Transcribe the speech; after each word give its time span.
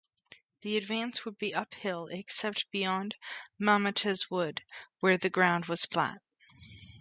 The 0.63 0.77
advance 0.77 1.25
would 1.25 1.37
be 1.37 1.53
uphill 1.53 2.07
except 2.07 2.71
beyond 2.71 3.17
Mametz 3.61 4.31
Wood, 4.31 4.63
where 4.99 5.15
the 5.15 5.29
ground 5.29 5.65
was 5.67 5.85
flat. 5.85 6.23